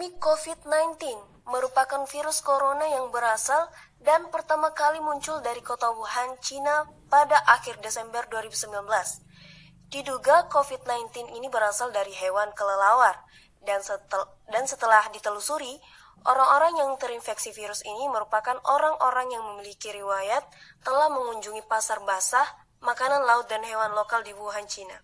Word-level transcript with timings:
Pandemi 0.00 0.16
COVID-19 0.16 0.96
merupakan 1.44 2.08
virus 2.08 2.40
corona 2.40 2.88
yang 2.88 3.12
berasal 3.12 3.68
dan 4.00 4.32
pertama 4.32 4.72
kali 4.72 4.96
muncul 4.96 5.44
dari 5.44 5.60
kota 5.60 5.92
Wuhan, 5.92 6.40
China 6.40 6.88
pada 7.12 7.36
akhir 7.44 7.84
Desember 7.84 8.24
2019. 8.32 8.80
Diduga 9.92 10.48
COVID-19 10.48 11.36
ini 11.36 11.52
berasal 11.52 11.92
dari 11.92 12.16
hewan 12.16 12.48
kelelawar 12.56 13.12
dan, 13.60 13.84
setel, 13.84 14.24
dan 14.48 14.64
setelah 14.64 15.04
ditelusuri, 15.12 15.76
orang-orang 16.24 16.80
yang 16.80 16.96
terinfeksi 16.96 17.52
virus 17.52 17.84
ini 17.84 18.08
merupakan 18.08 18.56
orang-orang 18.64 19.36
yang 19.36 19.44
memiliki 19.52 19.92
riwayat 19.92 20.48
telah 20.80 21.12
mengunjungi 21.12 21.60
pasar 21.68 22.00
basah, 22.08 22.48
makanan 22.80 23.20
laut 23.20 23.52
dan 23.52 23.60
hewan 23.68 23.92
lokal 23.92 24.24
di 24.24 24.32
Wuhan, 24.32 24.64
China. 24.64 24.96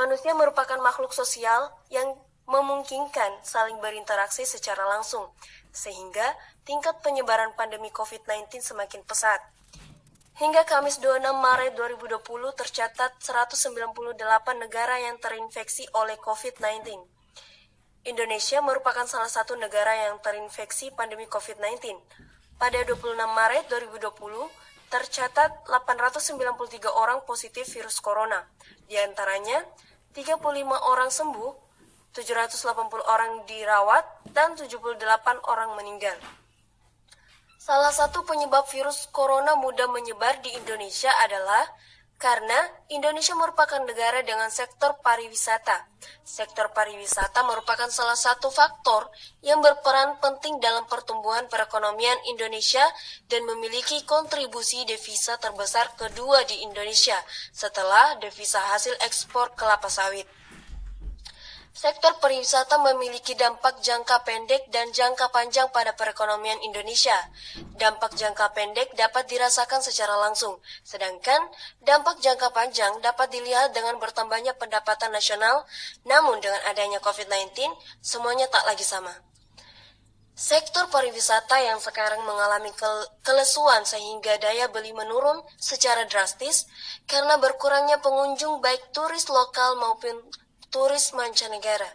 Manusia 0.00 0.32
merupakan 0.32 0.80
makhluk 0.80 1.12
sosial 1.12 1.68
yang 1.92 2.16
memungkinkan 2.52 3.40
saling 3.40 3.80
berinteraksi 3.80 4.44
secara 4.44 4.84
langsung, 4.84 5.32
sehingga 5.72 6.36
tingkat 6.68 7.00
penyebaran 7.00 7.56
pandemi 7.56 7.88
COVID-19 7.88 8.60
semakin 8.60 9.00
pesat. 9.08 9.40
Hingga 10.36 10.64
Kamis 10.68 11.00
26 11.00 11.32
Maret 11.32 11.72
2020 11.76 12.20
tercatat 12.56 13.12
198 13.20 14.16
negara 14.60 14.96
yang 15.00 15.16
terinfeksi 15.16 15.88
oleh 15.96 16.20
COVID-19. 16.20 17.00
Indonesia 18.02 18.58
merupakan 18.64 19.06
salah 19.06 19.30
satu 19.30 19.54
negara 19.54 20.08
yang 20.08 20.18
terinfeksi 20.20 20.90
pandemi 20.92 21.28
COVID-19. 21.28 22.00
Pada 22.58 22.78
26 22.82 23.14
Maret 23.14 23.64
2020, 23.70 24.10
tercatat 24.90 25.50
893 25.70 26.90
orang 26.90 27.22
positif 27.22 27.64
virus 27.70 28.02
corona. 28.02 28.42
Di 28.90 28.98
antaranya, 28.98 29.62
35 30.12 30.42
orang 30.90 31.08
sembuh 31.08 31.61
780 32.12 33.04
orang 33.08 33.44
dirawat, 33.48 34.04
dan 34.36 34.52
78 34.56 34.96
orang 35.48 35.76
meninggal. 35.76 36.16
Salah 37.56 37.94
satu 37.94 38.26
penyebab 38.26 38.66
virus 38.68 39.06
corona 39.14 39.54
mudah 39.54 39.86
menyebar 39.86 40.42
di 40.42 40.50
Indonesia 40.50 41.14
adalah 41.22 41.62
karena 42.22 42.54
Indonesia 42.86 43.34
merupakan 43.34 43.82
negara 43.82 44.22
dengan 44.22 44.46
sektor 44.46 44.94
pariwisata. 45.02 45.90
Sektor 46.22 46.70
pariwisata 46.70 47.42
merupakan 47.42 47.90
salah 47.90 48.14
satu 48.14 48.46
faktor 48.46 49.10
yang 49.42 49.58
berperan 49.58 50.22
penting 50.22 50.62
dalam 50.62 50.86
pertumbuhan 50.86 51.50
perekonomian 51.50 52.14
Indonesia 52.30 52.86
dan 53.26 53.42
memiliki 53.42 54.06
kontribusi 54.06 54.86
devisa 54.86 55.34
terbesar 55.42 55.98
kedua 55.98 56.46
di 56.46 56.62
Indonesia 56.62 57.18
setelah 57.50 58.14
devisa 58.22 58.58
hasil 58.70 58.94
ekspor 59.02 59.58
kelapa 59.58 59.90
sawit. 59.90 60.41
Sektor 61.72 62.20
pariwisata 62.20 62.76
memiliki 62.84 63.32
dampak 63.32 63.80
jangka 63.80 64.28
pendek 64.28 64.68
dan 64.68 64.92
jangka 64.92 65.32
panjang 65.32 65.72
pada 65.72 65.96
perekonomian 65.96 66.60
Indonesia. 66.68 67.16
Dampak 67.80 68.12
jangka 68.12 68.52
pendek 68.52 68.92
dapat 68.92 69.24
dirasakan 69.32 69.80
secara 69.80 70.20
langsung, 70.20 70.60
sedangkan 70.84 71.40
dampak 71.80 72.20
jangka 72.20 72.52
panjang 72.52 72.92
dapat 73.00 73.32
dilihat 73.32 73.72
dengan 73.72 73.96
bertambahnya 73.96 74.52
pendapatan 74.60 75.16
nasional, 75.16 75.64
namun 76.04 76.44
dengan 76.44 76.60
adanya 76.68 77.00
COVID-19, 77.00 77.56
semuanya 78.04 78.52
tak 78.52 78.68
lagi 78.68 78.84
sama. 78.84 79.16
Sektor 80.36 80.92
pariwisata 80.92 81.56
yang 81.56 81.80
sekarang 81.80 82.20
mengalami 82.28 82.68
kelesuan 83.24 83.84
sehingga 83.88 84.36
daya 84.40 84.68
beli 84.68 84.92
menurun 84.92 85.40
secara 85.56 86.04
drastis 86.04 86.68
karena 87.08 87.40
berkurangnya 87.40 88.00
pengunjung 88.00 88.60
baik 88.60 88.92
turis 88.92 89.28
lokal 89.28 89.76
maupun 89.76 90.20
turis 90.72 91.12
mancanegara, 91.12 91.86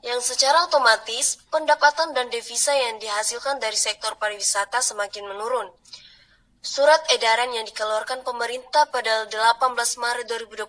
yang 0.00 0.24
secara 0.24 0.64
otomatis 0.64 1.36
pendapatan 1.52 2.16
dan 2.16 2.32
devisa 2.32 2.72
yang 2.72 2.96
dihasilkan 2.96 3.60
dari 3.60 3.76
sektor 3.76 4.16
pariwisata 4.16 4.80
semakin 4.80 5.28
menurun. 5.28 5.68
Surat 6.64 7.04
edaran 7.14 7.52
yang 7.54 7.68
dikeluarkan 7.68 8.24
pemerintah 8.24 8.88
pada 8.90 9.28
18 9.30 9.60
Maret 10.00 10.26
2020, 10.26 10.66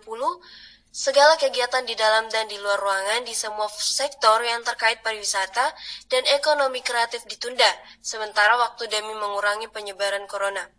segala 0.92 1.40
kegiatan 1.40 1.86
di 1.88 1.96
dalam 1.96 2.28
dan 2.28 2.46
di 2.52 2.60
luar 2.60 2.78
ruangan 2.78 3.24
di 3.24 3.34
semua 3.34 3.72
sektor 3.72 4.44
yang 4.44 4.62
terkait 4.62 5.00
pariwisata 5.00 5.72
dan 6.12 6.24
ekonomi 6.36 6.84
kreatif 6.84 7.24
ditunda, 7.26 7.72
sementara 8.04 8.60
waktu 8.60 8.86
demi 8.92 9.16
mengurangi 9.16 9.72
penyebaran 9.72 10.28
corona. 10.28 10.79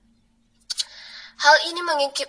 Hal 1.41 1.57
ini 1.73 1.81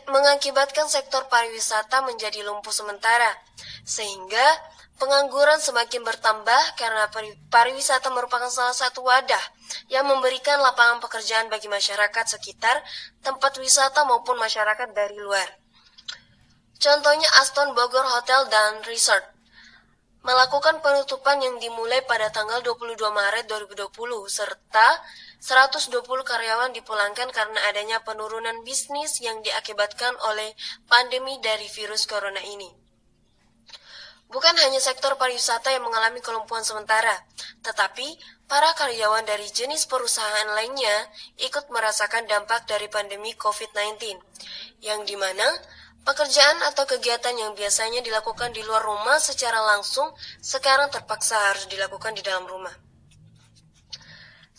mengakibatkan 0.08 0.88
sektor 0.88 1.28
pariwisata 1.28 2.00
menjadi 2.08 2.48
lumpuh 2.48 2.72
sementara, 2.72 3.36
sehingga 3.84 4.48
pengangguran 4.96 5.60
semakin 5.60 6.00
bertambah 6.08 6.80
karena 6.80 7.12
pariwisata 7.52 8.08
merupakan 8.08 8.48
salah 8.48 8.72
satu 8.72 9.04
wadah 9.04 9.44
yang 9.92 10.08
memberikan 10.08 10.64
lapangan 10.64 11.04
pekerjaan 11.04 11.52
bagi 11.52 11.68
masyarakat 11.68 12.40
sekitar 12.40 12.80
tempat 13.20 13.52
wisata 13.60 14.08
maupun 14.08 14.40
masyarakat 14.40 14.96
dari 14.96 15.20
luar. 15.20 15.60
Contohnya 16.80 17.28
Aston 17.44 17.76
Bogor 17.76 18.08
Hotel 18.16 18.48
dan 18.48 18.80
Resort 18.88 19.28
melakukan 20.22 20.80
penutupan 20.86 21.42
yang 21.42 21.58
dimulai 21.58 22.06
pada 22.06 22.30
tanggal 22.30 22.62
22 22.62 22.96
Maret 22.96 23.50
2020 23.50 23.90
serta 24.30 24.88
120 25.42 26.06
karyawan 26.06 26.70
dipulangkan 26.72 27.34
karena 27.34 27.60
adanya 27.74 28.06
penurunan 28.06 28.62
bisnis 28.62 29.20
yang 29.26 29.42
diakibatkan 29.42 30.14
oleh 30.30 30.54
pandemi 30.86 31.42
dari 31.42 31.66
virus 31.66 32.06
corona 32.06 32.40
ini. 32.46 32.70
Bukan 34.32 34.56
hanya 34.64 34.80
sektor 34.80 35.20
pariwisata 35.20 35.76
yang 35.76 35.84
mengalami 35.84 36.24
kelumpuhan 36.24 36.64
sementara, 36.64 37.12
tetapi 37.68 38.16
para 38.48 38.72
karyawan 38.80 39.28
dari 39.28 39.44
jenis 39.52 39.92
perusahaan 39.92 40.56
lainnya 40.56 41.10
ikut 41.36 41.68
merasakan 41.68 42.30
dampak 42.32 42.64
dari 42.64 42.88
pandemi 42.88 43.36
COVID-19, 43.36 44.16
yang 44.80 45.04
di 45.04 45.20
mana 45.20 45.44
Pekerjaan 46.02 46.66
atau 46.66 46.90
kegiatan 46.90 47.38
yang 47.38 47.54
biasanya 47.54 48.02
dilakukan 48.02 48.50
di 48.58 48.66
luar 48.66 48.82
rumah 48.82 49.22
secara 49.22 49.62
langsung 49.62 50.10
sekarang 50.42 50.90
terpaksa 50.90 51.38
harus 51.54 51.70
dilakukan 51.70 52.18
di 52.18 52.26
dalam 52.26 52.50
rumah. 52.50 52.74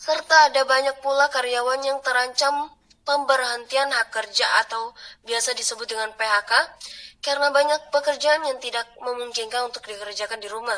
Serta 0.03 0.51
ada 0.51 0.67
banyak 0.67 0.99
pula 0.99 1.31
karyawan 1.31 1.79
yang 1.79 2.03
terancam 2.03 2.67
pemberhentian 3.07 3.87
hak 3.87 4.11
kerja 4.11 4.43
atau 4.67 4.91
biasa 5.23 5.55
disebut 5.55 5.87
dengan 5.87 6.11
PHK 6.19 6.51
karena 7.23 7.47
banyak 7.55 7.87
pekerjaan 7.87 8.43
yang 8.43 8.59
tidak 8.59 8.83
memungkinkan 8.99 9.71
untuk 9.71 9.87
dikerjakan 9.87 10.43
di 10.43 10.51
rumah, 10.51 10.75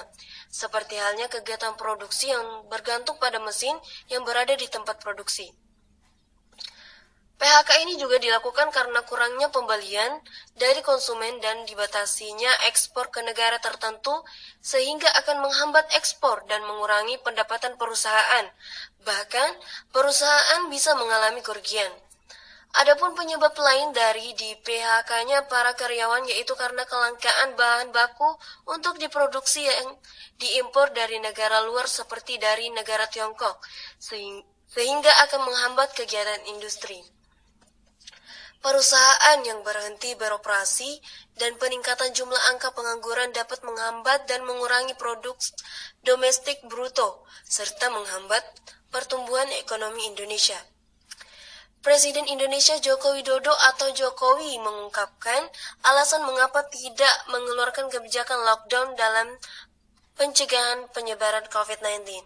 seperti 0.53 1.02
halnya 1.02 1.25
kegiatan 1.25 1.74
produksi 1.74 2.30
yang 2.30 2.69
bergantung 2.69 3.18
pada 3.18 3.41
mesin 3.41 3.74
yang 4.14 4.22
berada 4.22 4.53
di 4.53 4.69
tempat 4.69 5.02
produksi. 5.02 5.50
PHK 7.35 7.84
ini 7.84 8.00
juga 8.00 8.16
dilakukan 8.16 8.72
karena 8.72 9.03
kurangnya 9.03 9.51
pembelian 9.51 10.23
dari 10.56 10.79
konsumen 10.79 11.44
dan 11.44 11.68
dibatasinya 11.68 12.47
ekspor 12.72 13.12
ke 13.12 13.19
negara 13.28 13.59
tertentu 13.59 14.23
sehingga 14.63 15.12
akan 15.19 15.44
menghambat 15.44 15.84
ekspor 16.00 16.47
dan 16.47 16.63
mengurangi 16.63 17.19
pendapatan 17.19 17.75
perusahaan. 17.75 18.47
Bahkan, 19.03 19.50
perusahaan 19.91 20.72
bisa 20.72 20.96
mengalami 20.96 21.44
kerugian. 21.44 21.91
Adapun 22.75 23.16
penyebab 23.16 23.56
lain 23.56 23.96
dari 23.96 24.35
di 24.35 24.52
PHK-nya 24.59 25.47
para 25.47 25.72
karyawan 25.79 26.28
yaitu 26.28 26.59
karena 26.59 26.84
kelangkaan 26.84 27.56
bahan 27.56 27.91
baku 27.96 28.28
untuk 28.67 29.00
diproduksi 29.00 29.63
yang 29.63 29.96
diimpor 30.35 30.91
dari 30.91 31.19
negara 31.23 31.63
luar 31.63 31.88
seperti 31.88 32.35
dari 32.35 32.67
negara 32.75 33.07
Tiongkok, 33.07 33.63
sehingga 33.96 35.12
akan 35.23 35.41
menghambat 35.47 35.96
kegiatan 35.96 36.52
industri. 36.52 37.15
Perusahaan 38.66 39.46
yang 39.46 39.62
berhenti 39.62 40.18
beroperasi 40.18 40.98
dan 41.38 41.53
peningkatan 41.62 42.18
jumlah 42.18 42.42
angka 42.50 42.74
pengangguran 42.74 43.30
dapat 43.30 43.62
menghambat 43.62 44.26
dan 44.26 44.42
mengurangi 44.42 44.98
produk 44.98 45.38
domestik 46.02 46.66
bruto 46.66 47.22
serta 47.46 47.94
menghambat 47.94 48.41
pertumbuhan 48.90 49.46
ekonomi 49.62 50.09
Indonesia. 50.09 50.58
Presiden 51.85 52.26
Indonesia 52.26 52.73
Joko 52.82 53.14
Widodo 53.14 53.53
atau 53.53 53.94
Jokowi 53.94 54.58
mengungkapkan 54.58 55.46
alasan 55.85 56.26
mengapa 56.26 56.66
tidak 56.66 57.14
mengeluarkan 57.29 57.94
kebijakan 57.94 58.50
lockdown 58.50 58.97
dalam 58.97 59.29
pencegahan 60.18 60.90
penyebaran 60.90 61.46
COVID-19. 61.53 62.26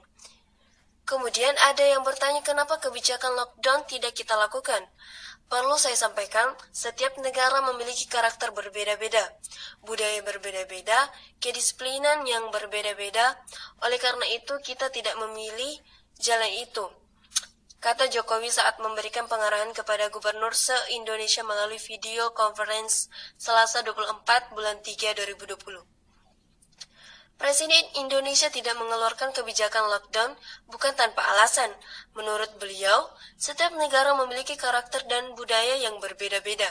Kemudian 1.03 1.51
ada 1.67 1.83
yang 1.83 2.07
bertanya 2.07 2.39
kenapa 2.47 2.79
kebijakan 2.79 3.35
lockdown 3.35 3.83
tidak 3.91 4.15
kita 4.15 4.39
lakukan. 4.39 4.87
Perlu 5.49 5.81
saya 5.81 5.97
sampaikan, 5.97 6.53
setiap 6.69 7.17
negara 7.25 7.65
memiliki 7.73 8.05
karakter 8.05 8.53
berbeda-beda, 8.53 9.33
budaya 9.81 10.21
berbeda-beda, 10.21 11.09
kedisiplinan 11.41 12.21
yang 12.29 12.53
berbeda-beda. 12.53 13.33
Oleh 13.81 13.97
karena 13.97 14.29
itu, 14.29 14.53
kita 14.61 14.93
tidak 14.93 15.17
memilih 15.17 15.81
jalan 16.21 16.53
itu. 16.53 16.85
Kata 17.81 18.05
Jokowi 18.13 18.53
saat 18.53 18.77
memberikan 18.77 19.25
pengarahan 19.25 19.73
kepada 19.73 20.13
gubernur 20.13 20.53
se-Indonesia 20.53 21.41
melalui 21.41 21.81
video 21.81 22.29
conference 22.37 23.09
Selasa 23.41 23.81
24 23.81 24.53
bulan 24.53 24.77
3 24.85 25.17
2020. 25.17 25.98
Presiden 27.39 27.87
Indonesia 27.95 28.51
tidak 28.51 28.75
mengeluarkan 28.75 29.31
kebijakan 29.31 29.87
lockdown 29.87 30.35
bukan 30.67 30.91
tanpa 30.91 31.23
alasan. 31.31 31.71
Menurut 32.11 32.51
beliau, 32.59 33.07
setiap 33.39 33.71
negara 33.79 34.11
memiliki 34.11 34.59
karakter 34.59 35.07
dan 35.07 35.31
budaya 35.39 35.79
yang 35.79 36.03
berbeda-beda. 36.03 36.67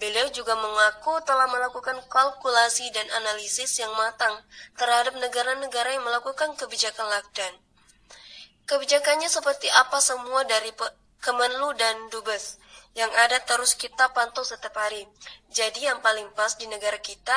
Beliau 0.00 0.32
juga 0.32 0.56
mengaku 0.56 1.20
telah 1.28 1.44
melakukan 1.44 2.00
kalkulasi 2.08 2.88
dan 2.96 3.04
analisis 3.20 3.76
yang 3.84 3.92
matang 3.92 4.32
terhadap 4.80 5.12
negara-negara 5.20 5.92
yang 5.92 6.08
melakukan 6.08 6.56
kebijakan 6.56 7.12
lockdown. 7.12 7.52
Kebijakannya 8.64 9.28
seperti 9.28 9.68
apa 9.76 10.00
semua 10.00 10.48
dari 10.48 10.72
Kemenlu 11.20 11.76
dan 11.76 12.08
Dubes 12.08 12.56
yang 12.96 13.12
ada 13.14 13.40
terus 13.44 13.76
kita 13.76 14.08
pantau 14.16 14.44
setiap 14.44 14.72
hari. 14.76 15.04
Jadi 15.52 15.84
yang 15.84 16.00
paling 16.00 16.32
pas 16.32 16.56
di 16.56 16.64
negara 16.64 16.96
kita 16.96 17.36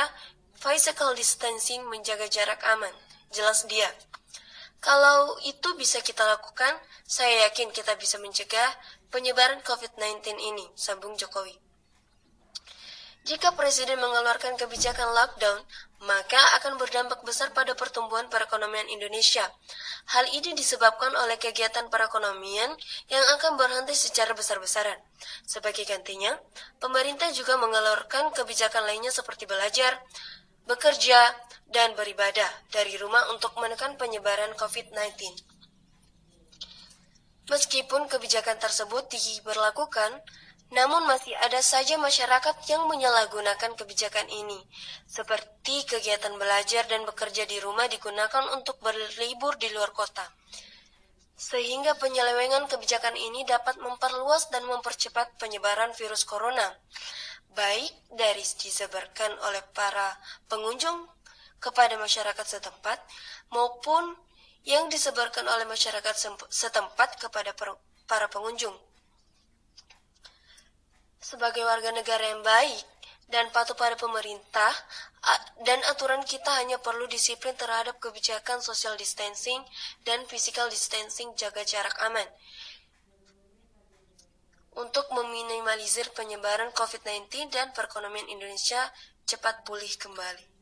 Physical 0.66 1.14
distancing 1.14 1.86
menjaga 1.94 2.26
jarak 2.26 2.58
aman, 2.74 2.90
jelas 3.30 3.70
dia. 3.70 3.86
Kalau 4.82 5.38
itu 5.46 5.78
bisa 5.78 6.02
kita 6.02 6.26
lakukan, 6.26 6.74
saya 7.06 7.46
yakin 7.46 7.70
kita 7.70 7.94
bisa 8.02 8.18
mencegah 8.18 8.74
penyebaran 9.14 9.62
COVID-19 9.62 10.26
ini, 10.42 10.66
sambung 10.74 11.14
Jokowi. 11.22 11.54
Jika 13.30 13.54
Presiden 13.54 14.02
mengeluarkan 14.02 14.58
kebijakan 14.58 15.14
lockdown, 15.14 15.62
maka 16.02 16.42
akan 16.58 16.82
berdampak 16.82 17.22
besar 17.22 17.54
pada 17.54 17.78
pertumbuhan 17.78 18.26
perekonomian 18.34 18.90
Indonesia. 18.90 19.46
Hal 20.18 20.26
ini 20.34 20.58
disebabkan 20.58 21.14
oleh 21.14 21.38
kegiatan 21.38 21.94
perekonomian 21.94 22.74
yang 23.14 23.26
akan 23.38 23.54
berhenti 23.58 23.94
secara 23.94 24.34
besar-besaran. 24.34 24.98
Sebagai 25.46 25.86
gantinya, 25.86 26.34
pemerintah 26.82 27.30
juga 27.34 27.54
mengeluarkan 27.62 28.34
kebijakan 28.34 28.86
lainnya 28.86 29.14
seperti 29.14 29.46
belajar, 29.46 30.02
bekerja, 30.66 31.34
dan 31.70 31.98
beribadah 31.98 32.48
dari 32.70 32.96
rumah 32.96 33.34
untuk 33.34 33.58
menekan 33.58 33.98
penyebaran 33.98 34.54
COVID-19. 34.56 35.44
Meskipun 37.46 38.10
kebijakan 38.10 38.58
tersebut 38.58 39.06
diberlakukan, 39.12 40.24
namun 40.74 41.06
masih 41.06 41.38
ada 41.46 41.62
saja 41.62 41.94
masyarakat 42.02 42.58
yang 42.66 42.90
menyalahgunakan 42.90 43.78
kebijakan 43.78 44.26
ini, 44.34 44.58
seperti 45.06 45.86
kegiatan 45.86 46.34
belajar 46.42 46.90
dan 46.90 47.06
bekerja 47.06 47.46
di 47.46 47.62
rumah 47.62 47.86
digunakan 47.86 48.50
untuk 48.58 48.82
berlibur 48.82 49.62
di 49.62 49.70
luar 49.70 49.94
kota. 49.94 50.26
Sehingga 51.36 52.00
penyelewengan 52.00 52.72
kebijakan 52.72 53.16
ini 53.20 53.44
dapat 53.44 53.76
memperluas 53.84 54.48
dan 54.50 54.64
mempercepat 54.64 55.36
penyebaran 55.36 55.92
virus 55.94 56.24
corona 56.24 56.72
baik 57.56 57.92
dari 58.12 58.44
disebarkan 58.44 59.32
oleh 59.48 59.64
para 59.72 60.20
pengunjung 60.52 61.08
kepada 61.64 61.96
masyarakat 61.96 62.46
setempat 62.46 63.00
maupun 63.56 64.14
yang 64.68 64.92
disebarkan 64.92 65.48
oleh 65.48 65.64
masyarakat 65.64 66.16
setempat 66.52 67.10
kepada 67.18 67.56
para 68.06 68.28
pengunjung. 68.28 68.76
Sebagai 71.24 71.64
warga 71.66 71.90
negara 71.96 72.22
yang 72.28 72.44
baik 72.44 72.86
dan 73.32 73.50
patuh 73.50 73.74
pada 73.74 73.98
pemerintah 73.98 74.74
dan 75.66 75.82
aturan 75.90 76.22
kita 76.22 76.52
hanya 76.62 76.78
perlu 76.78 77.10
disiplin 77.10 77.58
terhadap 77.58 77.98
kebijakan 77.98 78.62
social 78.62 78.94
distancing 79.00 79.64
dan 80.06 80.22
physical 80.30 80.70
distancing 80.70 81.34
jaga 81.34 81.66
jarak 81.66 81.98
aman 82.06 82.30
untuk 84.76 85.08
meminimalisir 85.16 86.12
penyebaran 86.12 86.70
COVID-19 86.76 87.48
dan 87.48 87.72
perekonomian 87.72 88.28
Indonesia 88.28 88.92
cepat 89.24 89.64
pulih 89.64 89.92
kembali. 89.96 90.56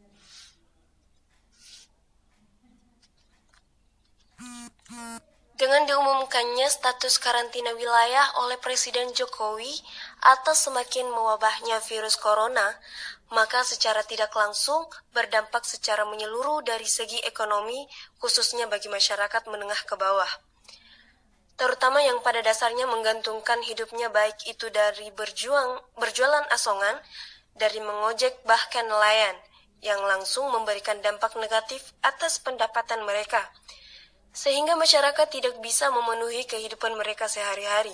Dengan 5.53 5.87
diumumkannya 5.87 6.67
status 6.67 7.21
karantina 7.21 7.71
wilayah 7.77 8.41
oleh 8.43 8.59
Presiden 8.59 9.15
Jokowi 9.15 9.69
atas 10.25 10.67
semakin 10.67 11.07
mewabahnya 11.07 11.79
virus 11.87 12.19
corona, 12.19 12.75
maka 13.33 13.65
secara 13.65 14.05
tidak 14.05 14.29
langsung 14.37 14.85
berdampak 15.11 15.65
secara 15.65 16.05
menyeluruh 16.05 16.61
dari 16.61 16.85
segi 16.85 17.17
ekonomi, 17.25 17.89
khususnya 18.21 18.69
bagi 18.69 18.87
masyarakat 18.87 19.49
menengah 19.49 19.81
ke 19.89 19.97
bawah 19.97 20.29
terutama 21.53 22.01
yang 22.01 22.19
pada 22.25 22.41
dasarnya 22.41 22.89
menggantungkan 22.89 23.61
hidupnya 23.61 24.09
baik 24.09 24.35
itu 24.49 24.67
dari 24.73 25.13
berjuang 25.13 25.79
berjualan 26.01 26.43
asongan, 26.49 26.97
dari 27.53 27.77
mengojek 27.79 28.41
bahkan 28.43 28.83
nelayan 28.89 29.37
yang 29.83 30.01
langsung 30.03 30.49
memberikan 30.49 30.97
dampak 31.03 31.35
negatif 31.37 31.93
atas 32.01 32.39
pendapatan 32.41 33.03
mereka. 33.03 33.43
Sehingga 34.33 34.73
masyarakat 34.73 35.27
tidak 35.29 35.61
bisa 35.61 35.93
memenuhi 35.93 36.49
kehidupan 36.49 36.97
mereka 36.97 37.29
sehari-hari, 37.29 37.93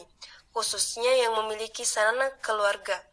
khususnya 0.55 1.11
yang 1.19 1.35
memiliki 1.43 1.83
sanak 1.83 2.39
keluarga. 2.39 3.03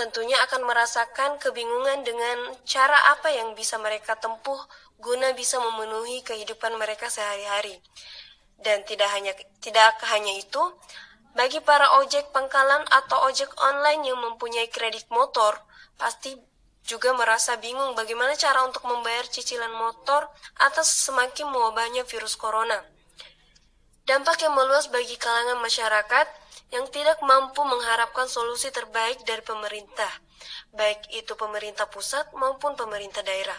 Tentunya 0.00 0.40
akan 0.48 0.64
merasakan 0.64 1.36
kebingungan 1.36 2.00
dengan 2.08 2.56
cara 2.64 3.12
apa 3.12 3.28
yang 3.36 3.52
bisa 3.52 3.76
mereka 3.76 4.16
tempuh 4.16 4.56
guna 4.96 5.36
bisa 5.36 5.60
memenuhi 5.60 6.24
kehidupan 6.24 6.72
mereka 6.80 7.12
sehari-hari. 7.12 7.84
Dan 8.56 8.80
tidak 8.88 9.12
hanya 9.12 9.36
tidak 9.60 10.00
hanya 10.08 10.32
itu, 10.40 10.72
bagi 11.36 11.60
para 11.60 12.00
ojek 12.00 12.32
pangkalan 12.32 12.80
atau 12.88 13.28
ojek 13.28 13.52
online 13.60 14.08
yang 14.08 14.16
mempunyai 14.24 14.72
kredit 14.72 15.04
motor, 15.12 15.60
pasti 16.00 16.32
juga 16.88 17.12
merasa 17.12 17.60
bingung 17.60 17.92
bagaimana 17.92 18.32
cara 18.40 18.64
untuk 18.64 18.88
membayar 18.88 19.28
cicilan 19.28 19.76
motor 19.76 20.32
atas 20.64 20.88
semakin 21.04 21.44
mewabahnya 21.52 22.08
virus 22.08 22.40
corona. 22.40 22.80
Dampak 24.08 24.48
yang 24.48 24.56
meluas 24.56 24.88
bagi 24.88 25.20
kalangan 25.20 25.60
masyarakat 25.60 26.39
yang 26.70 26.86
tidak 26.90 27.18
mampu 27.22 27.62
mengharapkan 27.66 28.30
solusi 28.30 28.70
terbaik 28.70 29.22
dari 29.26 29.42
pemerintah, 29.42 30.10
baik 30.74 31.10
itu 31.10 31.34
pemerintah 31.34 31.90
pusat 31.90 32.30
maupun 32.38 32.78
pemerintah 32.78 33.22
daerah. 33.26 33.58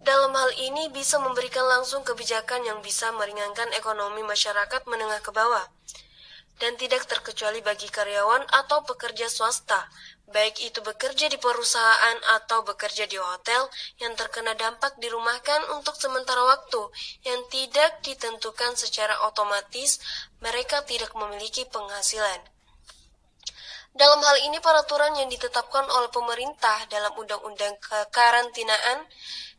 Dalam 0.00 0.32
hal 0.32 0.50
ini 0.56 0.88
bisa 0.88 1.20
memberikan 1.20 1.66
langsung 1.68 2.00
kebijakan 2.00 2.64
yang 2.64 2.80
bisa 2.80 3.12
meringankan 3.12 3.68
ekonomi 3.76 4.24
masyarakat 4.24 4.88
menengah 4.88 5.20
ke 5.20 5.28
bawah 5.28 5.68
dan 6.56 6.76
tidak 6.76 7.08
terkecuali 7.08 7.64
bagi 7.64 7.88
karyawan 7.88 8.44
atau 8.48 8.84
pekerja 8.84 9.28
swasta, 9.28 9.88
baik 10.30 10.62
itu 10.62 10.78
bekerja 10.80 11.26
di 11.26 11.38
perusahaan 11.38 12.18
atau 12.38 12.62
bekerja 12.62 13.06
di 13.10 13.18
hotel 13.18 13.66
yang 13.98 14.14
terkena 14.14 14.54
dampak 14.54 14.94
dirumahkan 15.02 15.74
untuk 15.74 15.98
sementara 15.98 16.42
waktu 16.46 16.82
yang 17.26 17.42
tidak 17.50 17.98
ditentukan 18.06 18.78
secara 18.78 19.18
otomatis 19.26 19.98
mereka 20.38 20.86
tidak 20.86 21.10
memiliki 21.18 21.66
penghasilan. 21.68 22.40
Dalam 23.90 24.22
hal 24.22 24.38
ini 24.46 24.62
peraturan 24.62 25.18
yang 25.18 25.26
ditetapkan 25.26 25.82
oleh 25.90 26.10
pemerintah 26.14 26.86
dalam 26.86 27.10
undang-undang 27.18 27.74
kekarantinaan 27.82 29.02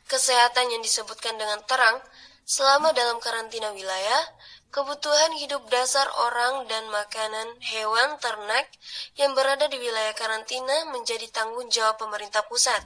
kesehatan 0.07 0.71
yang 0.71 0.79
disebutkan 0.79 1.35
dengan 1.35 1.59
terang 1.67 1.99
selama 2.47 2.95
dalam 2.95 3.19
karantina 3.19 3.75
wilayah, 3.75 4.23
kebutuhan 4.71 5.35
hidup 5.35 5.67
dasar 5.67 6.07
orang 6.31 6.63
dan 6.71 6.87
makanan 6.87 7.59
hewan 7.59 8.15
ternak 8.23 8.71
yang 9.19 9.35
berada 9.35 9.67
di 9.67 9.75
wilayah 9.75 10.15
karantina 10.15 10.87
menjadi 10.95 11.27
tanggung 11.27 11.67
jawab 11.67 11.99
pemerintah 11.99 12.39
pusat. 12.47 12.79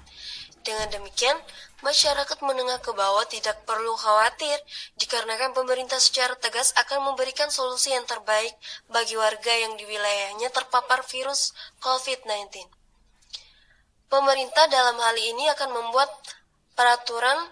Dengan 0.65 0.89
demikian, 0.89 1.37
masyarakat 1.85 2.41
menengah 2.41 2.81
ke 2.81 2.89
bawah 2.89 3.21
tidak 3.29 3.53
perlu 3.69 3.93
khawatir 3.93 4.57
dikarenakan 4.97 5.53
pemerintah 5.53 6.01
secara 6.01 6.33
tegas 6.41 6.73
akan 6.73 7.13
memberikan 7.13 7.53
solusi 7.53 7.93
yang 7.93 8.01
terbaik 8.09 8.57
bagi 8.89 9.13
warga 9.13 9.53
yang 9.53 9.77
di 9.77 9.85
wilayahnya 9.85 10.49
terpapar 10.49 11.05
virus 11.05 11.53
COVID-19. 11.85 12.65
Pemerintah 14.09 14.65
dalam 14.73 14.97
hal 14.97 15.17
ini 15.21 15.53
akan 15.53 15.69
membuat 15.69 16.09
peraturan 16.73 17.45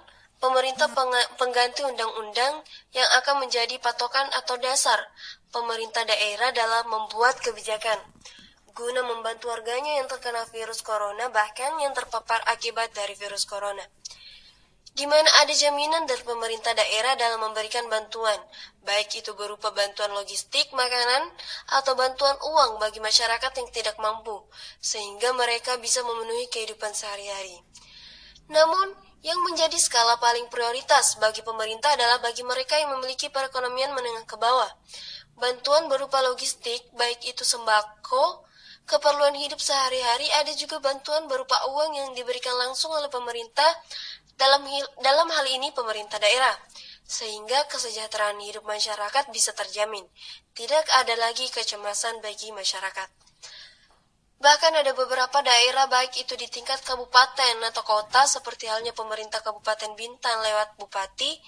pemerintah 0.43 0.91
pengganti 1.39 1.87
undang-undang 1.87 2.67
yang 2.91 3.09
akan 3.23 3.47
menjadi 3.47 3.79
patokan 3.79 4.27
atau 4.35 4.59
dasar 4.59 4.99
pemerintah 5.55 6.03
daerah 6.03 6.51
dalam 6.51 6.91
membuat 6.91 7.39
kebijakan 7.39 7.95
guna 8.75 9.07
membantu 9.07 9.47
warganya 9.53 10.03
yang 10.03 10.09
terkena 10.11 10.43
virus 10.51 10.83
corona 10.83 11.31
bahkan 11.31 11.79
yang 11.79 11.95
terpapar 11.95 12.43
akibat 12.51 12.91
dari 12.91 13.15
virus 13.15 13.47
corona. 13.47 13.87
Di 14.93 15.09
mana 15.09 15.25
ada 15.41 15.49
jaminan 15.49 16.05
dari 16.05 16.21
pemerintah 16.21 16.69
daerah 16.77 17.17
dalam 17.17 17.41
memberikan 17.49 17.89
bantuan, 17.89 18.37
baik 18.85 19.09
itu 19.25 19.33
berupa 19.33 19.73
bantuan 19.73 20.13
logistik, 20.13 20.69
makanan, 20.69 21.33
atau 21.81 21.97
bantuan 21.97 22.37
uang 22.37 22.77
bagi 22.77 23.01
masyarakat 23.01 23.57
yang 23.57 23.69
tidak 23.73 23.97
mampu, 23.97 24.37
sehingga 24.77 25.33
mereka 25.33 25.81
bisa 25.81 26.05
memenuhi 26.05 26.45
kehidupan 26.53 26.93
sehari-hari. 26.93 27.57
Namun, 28.53 28.93
yang 29.23 29.39
menjadi 29.39 29.79
skala 29.79 30.19
paling 30.19 30.51
prioritas 30.51 31.15
bagi 31.15 31.39
pemerintah 31.39 31.95
adalah 31.95 32.19
bagi 32.19 32.43
mereka 32.43 32.75
yang 32.75 32.91
memiliki 32.99 33.31
perekonomian 33.31 33.95
menengah 33.95 34.27
ke 34.27 34.35
bawah. 34.35 34.67
Bantuan 35.39 35.87
berupa 35.87 36.19
logistik, 36.19 36.91
baik 36.93 37.23
itu 37.23 37.47
sembako, 37.47 38.43
keperluan 38.83 39.33
hidup 39.39 39.63
sehari-hari, 39.63 40.27
ada 40.43 40.51
juga 40.59 40.83
bantuan 40.83 41.25
berupa 41.31 41.55
uang 41.71 41.95
yang 41.95 42.09
diberikan 42.11 42.51
langsung 42.59 42.91
oleh 42.91 43.07
pemerintah 43.07 43.65
dalam, 44.35 44.67
dalam 44.99 45.27
hal 45.31 45.45
ini 45.55 45.71
pemerintah 45.71 46.19
daerah, 46.19 46.53
sehingga 47.07 47.63
kesejahteraan 47.71 48.43
hidup 48.43 48.67
masyarakat 48.67 49.31
bisa 49.31 49.55
terjamin. 49.55 50.03
Tidak 50.51 50.85
ada 50.99 51.15
lagi 51.15 51.47
kecemasan 51.47 52.19
bagi 52.19 52.51
masyarakat. 52.51 53.22
Bahkan 54.43 54.75
ada 54.75 54.91
beberapa 54.91 55.39
daerah 55.39 55.87
baik 55.87 56.27
itu 56.27 56.35
di 56.35 56.51
tingkat 56.51 56.83
kabupaten 56.83 57.63
atau 57.63 57.79
kota 57.87 58.27
seperti 58.27 58.67
halnya 58.67 58.91
pemerintah 58.91 59.39
Kabupaten 59.39 59.95
Bintan 59.95 60.43
lewat 60.43 60.75
bupati 60.75 61.39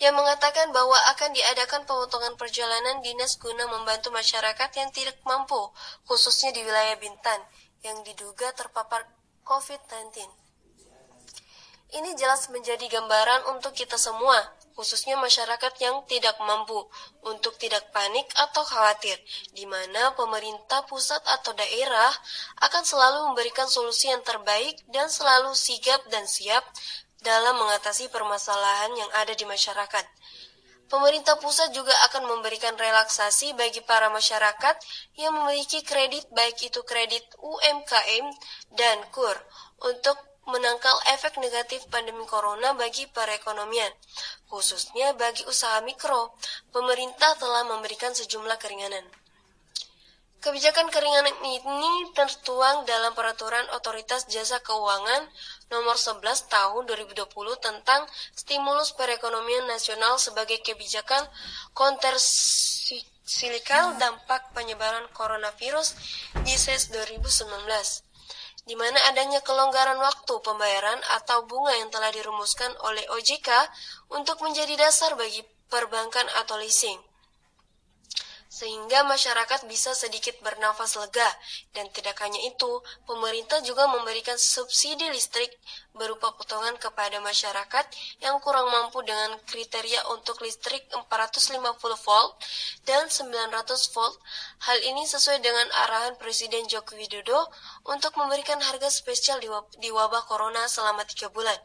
yang 0.00 0.16
mengatakan 0.16 0.72
bahwa 0.72 0.96
akan 1.12 1.36
diadakan 1.36 1.84
pemotongan 1.84 2.34
perjalanan 2.40 3.04
dinas 3.04 3.36
guna 3.36 3.68
membantu 3.68 4.08
masyarakat 4.08 4.70
yang 4.72 4.88
tidak 4.88 5.20
mampu, 5.28 5.68
khususnya 6.08 6.48
di 6.56 6.64
wilayah 6.64 6.96
Bintan 6.96 7.44
yang 7.84 8.00
diduga 8.00 8.56
terpapar 8.56 9.04
COVID-19. 9.44 10.24
Ini 11.92 12.10
jelas 12.16 12.48
menjadi 12.48 12.88
gambaran 12.88 13.52
untuk 13.52 13.76
kita 13.76 14.00
semua, 14.00 14.40
khususnya 14.74 15.14
masyarakat 15.18 15.72
yang 15.80 16.02
tidak 16.10 16.34
mampu, 16.42 16.76
untuk 17.22 17.54
tidak 17.56 17.88
panik 17.94 18.26
atau 18.34 18.66
khawatir, 18.66 19.16
di 19.54 19.64
mana 19.64 20.12
pemerintah 20.18 20.82
pusat 20.90 21.22
atau 21.24 21.54
daerah 21.54 22.12
akan 22.60 22.82
selalu 22.82 23.18
memberikan 23.32 23.70
solusi 23.70 24.10
yang 24.10 24.22
terbaik 24.26 24.82
dan 24.90 25.06
selalu 25.06 25.54
sigap 25.54 26.02
dan 26.10 26.26
siap 26.26 26.62
dalam 27.24 27.56
mengatasi 27.56 28.12
permasalahan 28.12 28.92
yang 28.98 29.10
ada 29.16 29.32
di 29.32 29.48
masyarakat. 29.48 30.04
Pemerintah 30.84 31.40
pusat 31.40 31.72
juga 31.72 31.96
akan 32.12 32.28
memberikan 32.28 32.76
relaksasi 32.76 33.56
bagi 33.56 33.80
para 33.80 34.12
masyarakat 34.12 34.76
yang 35.16 35.32
memiliki 35.32 35.80
kredit 35.80 36.28
baik 36.36 36.60
itu 36.60 36.84
kredit 36.84 37.24
UMKM 37.40 38.26
dan 38.76 39.00
KUR 39.08 39.34
untuk 39.88 40.33
menangkal 40.46 40.96
efek 41.16 41.40
negatif 41.40 41.88
pandemi 41.88 42.26
corona 42.28 42.74
bagi 42.76 43.08
perekonomian, 43.08 43.92
khususnya 44.48 45.12
bagi 45.16 45.44
usaha 45.48 45.80
mikro. 45.80 46.36
Pemerintah 46.72 47.36
telah 47.40 47.64
memberikan 47.64 48.12
sejumlah 48.12 48.58
keringanan. 48.60 49.04
Kebijakan 50.44 50.92
keringanan 50.92 51.32
ini 51.40 52.12
tertuang 52.12 52.84
dalam 52.84 53.16
peraturan 53.16 53.64
Otoritas 53.72 54.28
Jasa 54.28 54.60
Keuangan 54.60 55.24
nomor 55.72 55.96
11 55.96 56.20
tahun 56.52 56.84
2020 56.84 57.24
tentang 57.64 58.04
stimulus 58.36 58.92
perekonomian 58.92 59.64
nasional 59.64 60.20
sebagai 60.20 60.60
kebijakan 60.60 61.24
kontrasilikal 61.72 63.96
dampak 63.96 64.52
penyebaran 64.52 65.08
coronavirus 65.16 65.96
di 66.44 66.52
SES 66.52 66.92
2019 66.92 67.48
di 68.64 68.74
mana 68.76 68.96
adanya 69.12 69.44
kelonggaran 69.44 70.00
waktu 70.00 70.34
pembayaran 70.40 71.00
atau 71.20 71.44
bunga 71.44 71.76
yang 71.76 71.92
telah 71.92 72.08
dirumuskan 72.08 72.72
oleh 72.84 73.04
OJK 73.12 73.48
untuk 74.16 74.40
menjadi 74.40 74.76
dasar 74.80 75.16
bagi 75.20 75.44
perbankan 75.68 76.24
atau 76.40 76.56
leasing 76.56 76.96
sehingga 78.54 79.02
masyarakat 79.02 79.66
bisa 79.66 79.90
sedikit 79.98 80.38
bernafas 80.46 80.94
lega. 80.94 81.26
Dan 81.74 81.90
tidak 81.90 82.14
hanya 82.22 82.38
itu, 82.46 82.78
pemerintah 83.02 83.58
juga 83.66 83.90
memberikan 83.90 84.38
subsidi 84.38 85.10
listrik 85.10 85.50
berupa 85.94 86.30
potongan 86.38 86.78
kepada 86.78 87.18
masyarakat 87.18 87.86
yang 88.22 88.38
kurang 88.38 88.70
mampu 88.70 89.02
dengan 89.02 89.34
kriteria 89.42 90.06
untuk 90.14 90.38
listrik 90.46 90.86
450 90.90 91.58
volt 92.06 92.38
dan 92.86 93.10
900 93.10 93.90
volt. 93.90 94.14
Hal 94.70 94.78
ini 94.86 95.02
sesuai 95.02 95.42
dengan 95.42 95.66
arahan 95.86 96.14
Presiden 96.18 96.70
Joko 96.70 96.94
Widodo 96.94 97.50
untuk 97.90 98.14
memberikan 98.14 98.62
harga 98.62 98.86
spesial 98.86 99.42
di 99.82 99.90
wabah 99.90 100.30
corona 100.30 100.66
selama 100.70 101.02
3 101.02 101.30
bulan, 101.34 101.58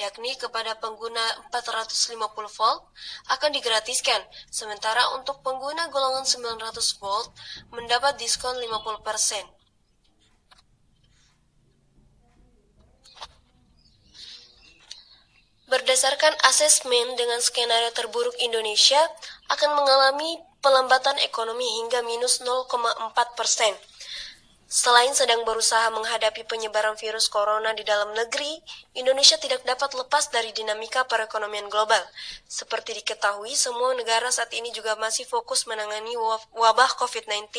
yakni 0.00 0.32
kepada 0.40 0.80
pengguna 0.80 1.20
450 1.52 2.16
volt 2.56 2.80
akan 3.28 3.50
digratiskan, 3.52 4.24
sementara 4.48 5.12
untuk 5.20 5.44
pengguna 5.44 5.92
golongan 5.92 6.24
900 6.24 6.96
volt 6.96 7.28
mendapat 7.68 8.16
diskon 8.16 8.56
50%. 8.56 9.60
Berdasarkan 15.70 16.34
asesmen 16.50 17.14
dengan 17.14 17.38
skenario 17.38 17.94
terburuk 17.94 18.34
Indonesia 18.42 18.98
akan 19.54 19.78
mengalami 19.78 20.42
pelambatan 20.58 21.14
ekonomi 21.22 21.62
hingga 21.78 22.02
minus 22.02 22.42
0,4 22.42 23.38
persen. 23.38 23.70
Selain 24.70 25.10
sedang 25.18 25.42
berusaha 25.42 25.90
menghadapi 25.90 26.46
penyebaran 26.46 26.94
virus 26.94 27.26
corona 27.26 27.74
di 27.74 27.82
dalam 27.82 28.14
negeri, 28.14 28.62
Indonesia 28.94 29.34
tidak 29.34 29.66
dapat 29.66 29.98
lepas 29.98 30.30
dari 30.30 30.54
dinamika 30.54 31.02
perekonomian 31.10 31.66
global. 31.66 31.98
Seperti 32.46 32.94
diketahui, 33.02 33.50
semua 33.58 33.98
negara 33.98 34.30
saat 34.30 34.54
ini 34.54 34.70
juga 34.70 34.94
masih 34.94 35.26
fokus 35.26 35.66
menangani 35.66 36.14
wabah 36.54 36.90
COVID-19 37.02 37.50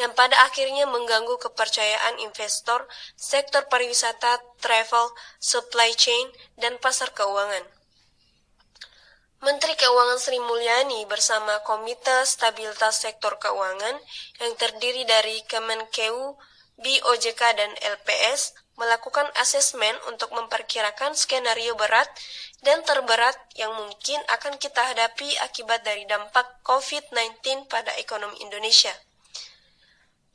yang 0.00 0.16
pada 0.16 0.40
akhirnya 0.48 0.88
mengganggu 0.88 1.36
kepercayaan 1.44 2.24
investor, 2.24 2.88
sektor 3.20 3.68
pariwisata, 3.68 4.40
travel, 4.64 5.12
supply 5.44 5.92
chain, 5.92 6.24
dan 6.56 6.80
pasar 6.80 7.12
keuangan. 7.12 7.79
Menteri 9.40 9.72
Keuangan 9.72 10.20
Sri 10.20 10.36
Mulyani 10.36 11.08
bersama 11.08 11.64
Komite 11.64 12.28
Stabilitas 12.28 13.00
Sektor 13.00 13.40
Keuangan 13.40 13.96
yang 14.36 14.52
terdiri 14.60 15.08
dari 15.08 15.40
Kemenkeu, 15.48 16.36
BOJK, 16.76 17.40
dan 17.56 17.72
LPS 17.80 18.52
melakukan 18.76 19.24
asesmen 19.40 19.96
untuk 20.12 20.28
memperkirakan 20.36 21.16
skenario 21.16 21.72
berat 21.72 22.12
dan 22.60 22.84
terberat 22.84 23.32
yang 23.56 23.72
mungkin 23.72 24.20
akan 24.28 24.60
kita 24.60 24.84
hadapi 24.92 25.32
akibat 25.40 25.88
dari 25.88 26.04
dampak 26.04 26.60
COVID-19 26.60 27.64
pada 27.72 27.96
ekonomi 27.96 28.36
Indonesia. 28.44 28.92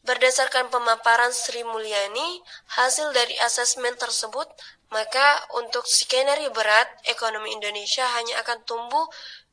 Berdasarkan 0.01 0.73
pemaparan 0.73 1.29
Sri 1.29 1.61
Mulyani, 1.61 2.41
hasil 2.73 3.13
dari 3.13 3.37
asesmen 3.45 3.93
tersebut 4.01 4.49
maka 4.95 5.43
untuk 5.59 5.83
skenario 5.83 6.55
berat, 6.55 6.87
ekonomi 7.03 7.51
Indonesia 7.51 8.07
hanya 8.15 8.39
akan 8.47 8.63
tumbuh 8.63 9.03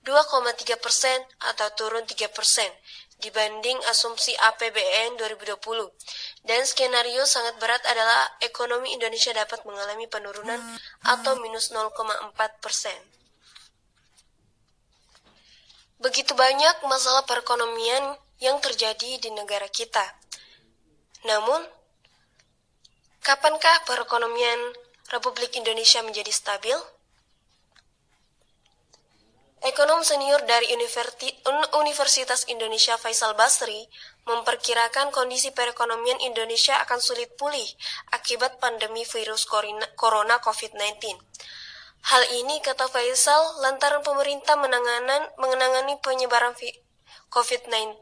2,3 0.07 0.79
persen 0.79 1.19
atau 1.51 1.67
turun 1.75 2.07
3 2.07 2.31
persen 2.31 2.71
dibanding 3.19 3.79
asumsi 3.91 4.35
APBN 4.39 5.19
2020. 5.19 5.91
Dan 6.47 6.63
skenario 6.63 7.27
sangat 7.27 7.59
berat 7.59 7.83
adalah 7.87 8.39
ekonomi 8.43 8.95
Indonesia 8.95 9.31
dapat 9.35 9.63
mengalami 9.67 10.11
penurunan 10.11 10.59
atau 11.07 11.39
minus 11.39 11.75
0,4 11.75 12.35
persen. 12.63 12.99
Begitu 16.03 16.35
banyak 16.35 16.83
masalah 16.87 17.23
perekonomian 17.27 18.19
yang 18.43 18.59
terjadi 18.59 19.23
di 19.23 19.31
negara 19.31 19.71
kita. 19.71 20.03
Namun, 21.23 21.63
kapankah 23.23 23.87
perekonomian 23.87 24.59
Republik 25.13 25.53
Indonesia 25.61 26.01
menjadi 26.01 26.33
stabil? 26.33 26.73
Ekonom 29.63 30.01
senior 30.03 30.43
dari 30.49 30.73
Universitas 31.77 32.49
Indonesia 32.49 32.97
Faisal 32.97 33.37
Basri 33.37 33.87
memperkirakan 34.25 35.13
kondisi 35.15 35.53
perekonomian 35.53 36.19
Indonesia 36.25 36.81
akan 36.83 36.99
sulit 36.99 37.31
pulih 37.37 37.69
akibat 38.11 38.57
pandemi 38.59 39.05
virus 39.05 39.45
corona 39.95 40.41
COVID-19. 40.41 41.15
Hal 42.03 42.23
ini 42.43 42.59
kata 42.65 42.89
Faisal 42.89 43.63
lantaran 43.63 44.03
pemerintah 44.03 44.59
menangani 44.59 45.95
penyebaran 46.03 46.57
COVID-19 47.31 48.01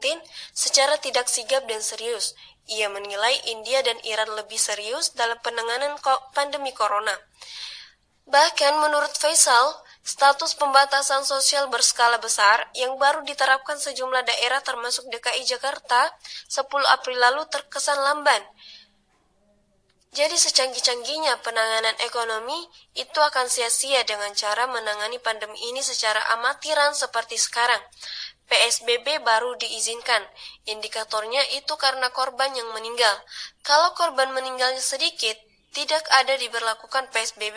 secara 0.55 0.95
tidak 0.97 1.27
sigap 1.27 1.67
dan 1.67 1.83
serius 1.83 2.33
ia 2.71 2.87
menilai 2.87 3.35
India 3.51 3.83
dan 3.83 3.99
Iran 4.07 4.31
lebih 4.39 4.55
serius 4.55 5.11
dalam 5.11 5.35
penanganan 5.43 5.99
pandemi 6.31 6.71
corona. 6.71 7.13
Bahkan 8.31 8.73
menurut 8.79 9.11
Faisal, 9.19 9.75
status 10.07 10.55
pembatasan 10.55 11.27
sosial 11.27 11.67
berskala 11.67 12.15
besar 12.17 12.63
yang 12.79 12.95
baru 12.95 13.27
diterapkan 13.27 13.75
sejumlah 13.75 14.23
daerah 14.23 14.63
termasuk 14.63 15.03
DKI 15.11 15.43
Jakarta 15.43 16.07
10 16.47 16.63
April 16.95 17.17
lalu 17.19 17.43
terkesan 17.51 17.99
lamban. 17.99 18.39
Jadi 20.11 20.35
secanggih-canggihnya 20.35 21.39
penanganan 21.39 21.95
ekonomi 22.03 22.67
itu 22.99 23.15
akan 23.15 23.47
sia-sia 23.47 24.03
dengan 24.03 24.35
cara 24.35 24.67
menangani 24.67 25.23
pandemi 25.23 25.55
ini 25.71 25.79
secara 25.79 26.19
amatiran 26.35 26.91
seperti 26.91 27.39
sekarang. 27.39 27.79
PSBB 28.51 29.23
baru 29.23 29.55
diizinkan. 29.55 30.27
Indikatornya 30.67 31.39
itu 31.55 31.71
karena 31.79 32.11
korban 32.11 32.51
yang 32.51 32.67
meninggal. 32.75 33.15
Kalau 33.63 33.95
korban 33.95 34.35
meninggalnya 34.35 34.83
sedikit, 34.83 35.39
tidak 35.71 36.03
ada 36.11 36.35
diberlakukan 36.35 37.07
PSBB, 37.15 37.55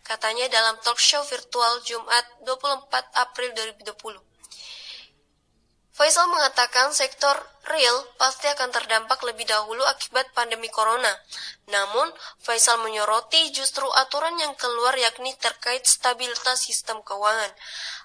katanya 0.00 0.48
dalam 0.48 0.80
talk 0.80 0.96
show 0.96 1.20
virtual 1.28 1.84
Jumat 1.84 2.24
24 2.48 2.88
April 3.20 3.52
2020. 3.84 4.30
Faisal 6.00 6.32
mengatakan 6.32 6.96
sektor 6.96 7.36
real 7.68 7.92
pasti 8.16 8.48
akan 8.48 8.72
terdampak 8.72 9.20
lebih 9.20 9.44
dahulu 9.44 9.84
akibat 9.84 10.32
pandemi 10.32 10.72
corona. 10.72 11.12
Namun, 11.68 12.08
Faisal 12.40 12.80
menyoroti 12.80 13.52
justru 13.52 13.84
aturan 13.92 14.32
yang 14.40 14.56
keluar 14.56 14.96
yakni 14.96 15.36
terkait 15.36 15.84
stabilitas 15.84 16.64
sistem 16.64 17.04
keuangan. 17.04 17.52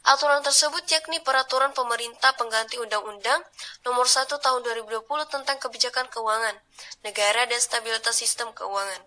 Aturan 0.05 0.45
tersebut 0.45 0.85
yakni 0.85 1.17
peraturan 1.25 1.73
pemerintah 1.73 2.29
pengganti 2.37 2.77
Undang-Undang 2.77 3.41
Nomor 3.89 4.05
1 4.05 4.29
Tahun 4.29 4.61
2020 4.61 5.01
tentang 5.33 5.57
Kebijakan 5.57 6.05
Keuangan 6.13 6.53
Negara 7.01 7.49
dan 7.49 7.57
Stabilitas 7.57 8.13
Sistem 8.13 8.53
Keuangan. 8.53 9.01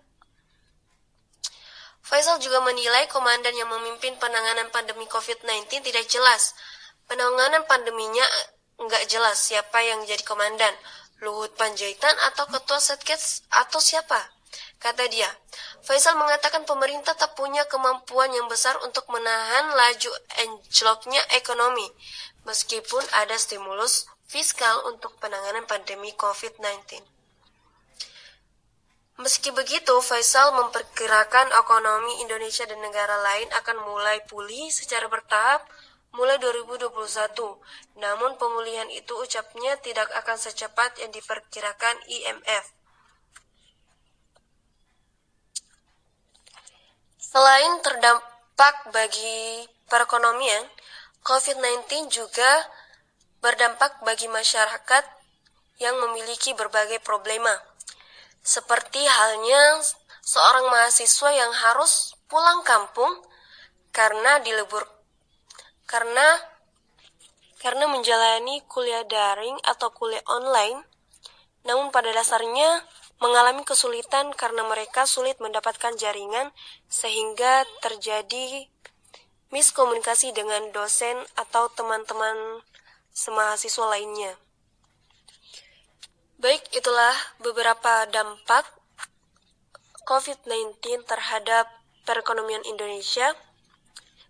Faisal 2.03 2.41
juga 2.43 2.59
menilai 2.67 3.07
komandan 3.07 3.55
yang 3.55 3.71
memimpin 3.71 4.17
penanganan 4.19 4.67
pandemi 4.75 5.07
COVID-19 5.07 5.87
tidak 5.87 6.03
jelas. 6.11 6.51
Penanganan 7.07 7.63
pandeminya 7.63 8.25
nggak 8.75 9.07
jelas 9.07 9.39
siapa 9.39 9.79
yang 9.85 10.03
jadi 10.03 10.23
komandan, 10.27 10.75
Luhut 11.23 11.55
Panjaitan 11.55 12.15
atau 12.31 12.43
Ketua 12.49 12.81
Satgas 12.83 13.47
atau 13.51 13.79
siapa. 13.79 14.19
Kata 14.79 15.05
dia, 15.11 15.27
Faisal 15.79 16.19
mengatakan 16.19 16.67
pemerintah 16.67 17.15
tak 17.15 17.39
punya 17.39 17.63
kemampuan 17.71 18.29
yang 18.35 18.51
besar 18.51 18.75
untuk 18.83 19.07
menahan 19.07 19.71
laju 19.71 20.11
anjloknya 20.43 21.23
ekonomi, 21.39 21.87
meskipun 22.43 23.01
ada 23.15 23.35
stimulus 23.39 24.07
fiskal 24.27 24.85
untuk 24.91 25.15
penanganan 25.17 25.65
pandemi 25.65 26.11
COVID-19. 26.13 27.01
Meski 29.19 29.51
begitu, 29.51 29.91
Faisal 29.99 30.55
memperkirakan 30.55 31.51
ekonomi 31.59 32.23
Indonesia 32.23 32.63
dan 32.63 32.79
negara 32.79 33.19
lain 33.19 33.51
akan 33.51 33.83
mulai 33.83 34.23
pulih 34.23 34.71
secara 34.71 35.11
bertahap 35.11 35.67
mulai 36.15 36.39
2021. 36.39 36.87
Namun 37.99 38.39
pemulihan 38.39 38.87
itu 38.87 39.11
ucapnya 39.19 39.75
tidak 39.83 40.07
akan 40.15 40.39
secepat 40.39 41.03
yang 41.03 41.11
diperkirakan 41.11 41.99
IMF. 42.07 42.78
Selain 47.29 47.77
terdampak 47.85 48.89
bagi 48.89 49.61
perekonomian, 49.85 50.65
COVID-19 51.21 52.09
juga 52.09 52.49
berdampak 53.37 54.01
bagi 54.01 54.25
masyarakat 54.25 55.05
yang 55.77 55.93
memiliki 56.09 56.57
berbagai 56.57 56.97
problema. 57.05 57.53
Seperti 58.41 59.05
halnya 59.05 59.77
seorang 60.25 60.73
mahasiswa 60.73 61.29
yang 61.29 61.53
harus 61.53 62.17
pulang 62.25 62.65
kampung 62.65 63.21
karena 63.93 64.41
dilebur 64.41 64.89
karena 65.85 66.25
karena 67.61 67.85
menjalani 67.93 68.65
kuliah 68.65 69.05
daring 69.05 69.61
atau 69.69 69.93
kuliah 69.93 70.25
online, 70.25 70.81
namun 71.61 71.93
pada 71.93 72.09
dasarnya 72.09 72.81
mengalami 73.19 73.67
kesulitan 73.67 74.31
karena 74.31 74.63
mereka 74.63 75.03
sulit 75.03 75.37
mendapatkan 75.43 75.95
jaringan 75.99 76.55
sehingga 76.87 77.67
terjadi 77.83 78.71
miskomunikasi 79.51 80.31
dengan 80.31 80.71
dosen 80.71 81.19
atau 81.35 81.67
teman-teman 81.75 82.63
semahasiswa 83.11 83.85
lainnya. 83.91 84.39
Baik, 86.39 86.63
itulah 86.71 87.15
beberapa 87.43 88.07
dampak 88.07 88.63
COVID-19 90.07 91.03
terhadap 91.03 91.67
perekonomian 92.07 92.63
Indonesia. 92.63 93.35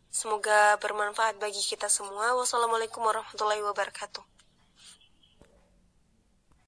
Semoga 0.10 0.74
bermanfaat 0.82 1.38
bagi 1.38 1.62
kita 1.62 1.86
semua. 1.86 2.34
Wassalamualaikum 2.34 3.06
warahmatullahi 3.06 3.62
wabarakatuh. 3.62 4.29